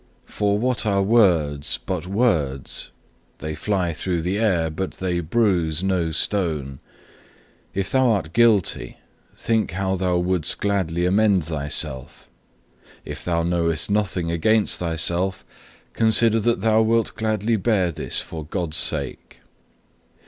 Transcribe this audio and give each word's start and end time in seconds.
For 0.25 0.57
what 0.57 0.83
are 0.83 1.03
words 1.03 1.77
but 1.85 2.07
words? 2.07 2.89
They 3.37 3.53
fly 3.53 3.93
through 3.93 4.23
the 4.23 4.39
air, 4.39 4.71
but 4.71 4.93
they 4.93 5.19
bruise 5.19 5.83
no 5.83 6.09
stone. 6.09 6.79
If 7.75 7.91
thou 7.91 8.09
are 8.09 8.23
guilty, 8.23 8.97
think 9.37 9.73
how 9.73 9.95
thou 9.95 10.17
wouldst 10.17 10.57
gladly 10.57 11.05
amend 11.05 11.45
thyself; 11.45 12.27
if 13.05 13.23
thou 13.23 13.43
knowest 13.43 13.91
nothing 13.91 14.31
against 14.31 14.79
thyself, 14.79 15.45
consider 15.93 16.39
that 16.39 16.61
thou 16.61 16.81
wilt 16.81 17.13
gladly 17.13 17.55
bear 17.55 17.91
this 17.91 18.19
for 18.21 18.43
God's 18.43 18.77
sake. 18.77 19.41